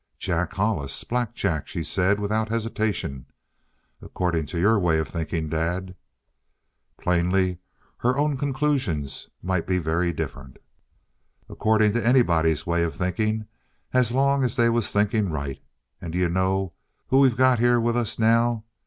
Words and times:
"Jack 0.17 0.53
Hollis 0.53 1.03
Black 1.03 1.35
Jack," 1.35 1.67
she 1.67 1.83
said, 1.83 2.19
without 2.19 2.49
hesitation. 2.49 3.27
"According 4.01 4.47
to 4.47 4.59
your 4.59 4.79
way 4.79 4.97
of 4.97 5.07
thinking, 5.07 5.47
Dad!" 5.47 5.93
Plainly 6.99 7.59
her 7.97 8.17
own 8.17 8.35
conclusions 8.35 9.29
might 9.43 9.67
be 9.67 9.77
very 9.77 10.11
different. 10.11 10.57
"According 11.47 11.93
to 11.93 12.03
anybody's 12.03 12.65
way 12.65 12.81
of 12.81 12.95
thinking, 12.95 13.45
as 13.93 14.11
long 14.11 14.43
as 14.43 14.55
they 14.55 14.69
was 14.69 14.91
thinking 14.91 15.29
right. 15.29 15.61
And 16.01 16.11
d'you 16.13 16.29
know 16.29 16.73
who 17.09 17.19
we've 17.19 17.37
got 17.37 17.59
here 17.59 17.79
with 17.79 17.95
us 17.95 18.17
now? 18.17 18.63